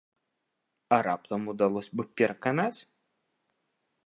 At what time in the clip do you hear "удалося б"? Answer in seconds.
1.53-2.09